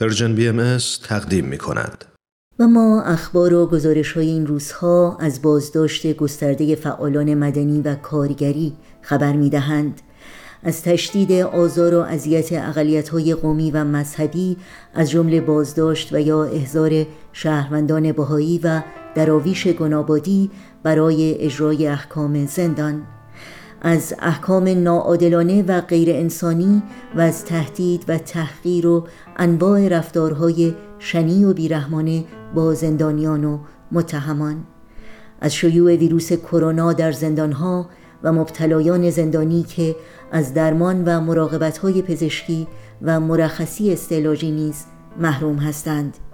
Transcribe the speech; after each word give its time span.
Persian 0.00 0.34
BM 0.34 0.78
تقدیم 1.04 1.44
می 1.44 1.58
کند. 1.58 2.04
و 2.58 2.68
ما 2.68 3.02
اخبار 3.02 3.54
و 3.54 3.66
گزارش 3.66 4.12
های 4.12 4.26
این 4.26 4.46
روزها 4.46 5.16
از 5.20 5.42
بازداشت 5.42 6.16
گسترده 6.16 6.74
فعالان 6.74 7.34
مدنی 7.34 7.82
و 7.82 7.94
کارگری 7.94 8.72
خبر 9.02 9.32
می 9.32 9.50
دهند. 9.50 10.00
از 10.62 10.82
تشدید 10.82 11.32
آزار 11.32 11.94
و 11.94 11.98
اذیت 11.98 12.52
اقلیت 12.52 13.08
های 13.08 13.34
قومی 13.34 13.70
و 13.70 13.84
مذهبی 13.84 14.56
از 14.94 15.10
جمله 15.10 15.40
بازداشت 15.40 16.12
و 16.12 16.20
یا 16.20 16.44
احضار 16.44 17.06
شهروندان 17.32 18.12
بهایی 18.12 18.60
و 18.64 18.82
دراویش 19.14 19.66
گنابادی 19.66 20.50
برای 20.82 21.34
اجرای 21.40 21.86
احکام 21.86 22.46
زندان 22.46 23.02
از 23.82 24.14
احکام 24.18 24.68
ناعادلانه 24.68 25.62
و 25.62 25.80
غیر 25.80 26.10
انسانی 26.10 26.82
و 27.16 27.20
از 27.20 27.44
تهدید 27.44 28.04
و 28.08 28.18
تحقیر 28.18 28.86
و 28.86 29.06
انواع 29.36 29.88
رفتارهای 29.88 30.74
شنی 30.98 31.44
و 31.44 31.52
بیرحمانه 31.52 32.24
با 32.54 32.74
زندانیان 32.74 33.44
و 33.44 33.58
متهمان. 33.92 34.64
از 35.40 35.54
شیوع 35.54 35.96
ویروس 35.96 36.32
کرونا 36.32 36.92
در 36.92 37.12
زندانها 37.12 37.88
و 38.22 38.32
مبتلایان 38.32 39.10
زندانی 39.10 39.62
که 39.62 39.96
از 40.32 40.54
درمان 40.54 41.04
و 41.04 41.20
مراقبتهای 41.20 42.02
پزشکی 42.02 42.66
و 43.02 43.20
مرخصی 43.20 43.92
استعلاجی 43.92 44.50
نیز 44.50 44.84
محروم 45.20 45.56
هستند. 45.56 46.27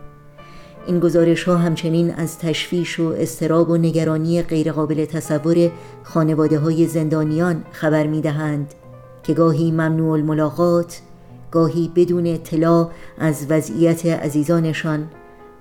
این 0.86 1.00
گزارش 1.00 1.44
ها 1.44 1.56
همچنین 1.56 2.14
از 2.14 2.38
تشویش 2.38 3.00
و 3.00 3.14
استراب 3.18 3.70
و 3.70 3.76
نگرانی 3.76 4.42
غیرقابل 4.42 5.04
تصور 5.04 5.70
خانواده 6.02 6.58
های 6.58 6.86
زندانیان 6.86 7.64
خبر 7.72 8.06
می 8.06 8.20
دهند 8.20 8.74
که 9.22 9.34
گاهی 9.34 9.70
ممنوع 9.70 10.10
الملاقات 10.10 11.00
گاهی 11.50 11.90
بدون 11.96 12.26
اطلاع 12.26 12.90
از 13.18 13.46
وضعیت 13.50 14.06
عزیزانشان 14.06 15.08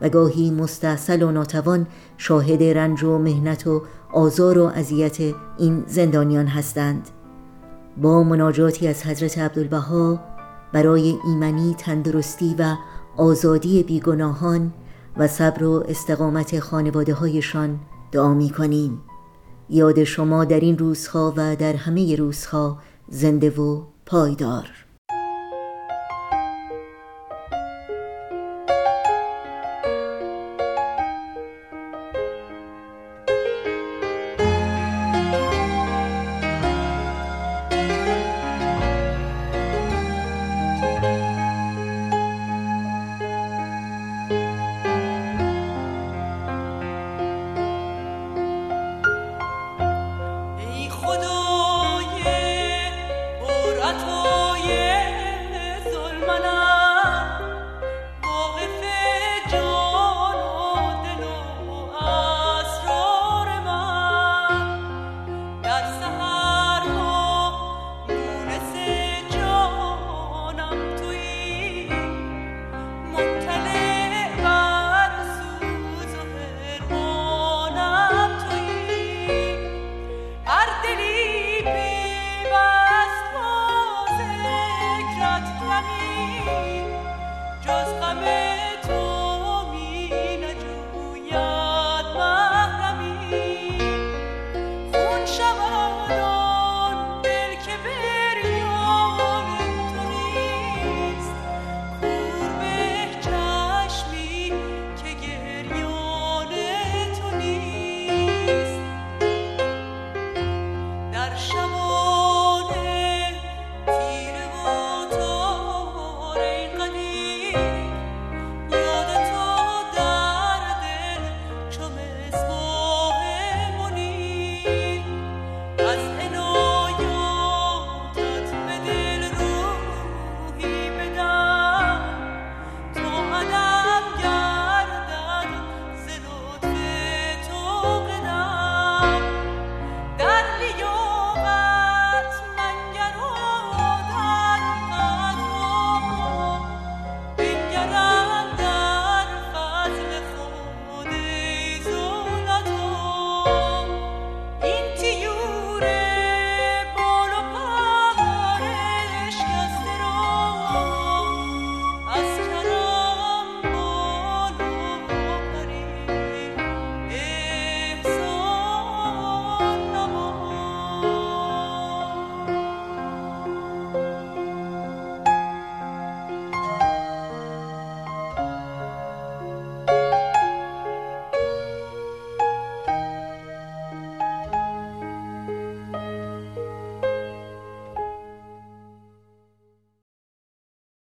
و 0.01 0.09
گاهی 0.09 0.51
مستحصل 0.51 1.23
و 1.23 1.31
ناتوان 1.31 1.87
شاهد 2.17 2.63
رنج 2.63 3.03
و 3.03 3.17
مهنت 3.17 3.67
و 3.67 3.81
آزار 4.13 4.59
و 4.59 4.63
اذیت 4.63 5.17
این 5.57 5.83
زندانیان 5.87 6.47
هستند. 6.47 7.09
با 7.97 8.23
مناجاتی 8.23 8.87
از 8.87 9.05
حضرت 9.05 9.37
عبدالبها 9.37 10.19
برای 10.73 11.15
ایمنی 11.25 11.75
تندرستی 11.77 12.55
و 12.59 12.75
آزادی 13.17 13.83
بیگناهان 13.83 14.71
و 15.17 15.27
صبر 15.27 15.63
و 15.63 15.83
استقامت 15.87 16.59
خانواده 16.59 17.13
هایشان 17.13 17.79
دعا 18.11 18.33
می 18.33 18.49
کنیم 18.49 19.01
یاد 19.69 20.03
شما 20.03 20.45
در 20.45 20.59
این 20.59 20.77
روزها 20.77 21.33
و 21.37 21.55
در 21.55 21.73
همه 21.73 22.15
روزها 22.15 22.77
زنده 23.09 23.49
و 23.49 23.83
پایدار. 24.05 24.82